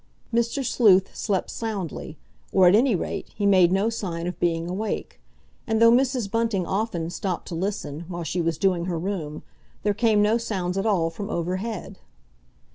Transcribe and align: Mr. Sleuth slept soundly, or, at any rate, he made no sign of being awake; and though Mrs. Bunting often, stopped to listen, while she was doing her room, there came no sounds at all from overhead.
Mr. 0.33 0.65
Sleuth 0.65 1.15
slept 1.15 1.51
soundly, 1.51 2.17
or, 2.51 2.67
at 2.67 2.73
any 2.73 2.95
rate, 2.95 3.27
he 3.35 3.45
made 3.45 3.71
no 3.71 3.87
sign 3.87 4.25
of 4.25 4.39
being 4.39 4.67
awake; 4.67 5.19
and 5.67 5.79
though 5.79 5.91
Mrs. 5.91 6.31
Bunting 6.31 6.65
often, 6.65 7.11
stopped 7.11 7.47
to 7.49 7.53
listen, 7.53 8.05
while 8.07 8.23
she 8.23 8.41
was 8.41 8.57
doing 8.57 8.85
her 8.85 8.97
room, 8.97 9.43
there 9.83 9.93
came 9.93 10.19
no 10.23 10.39
sounds 10.39 10.75
at 10.75 10.87
all 10.87 11.11
from 11.11 11.29
overhead. 11.29 11.99